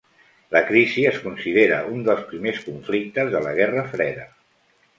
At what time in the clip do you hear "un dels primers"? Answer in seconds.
1.97-2.63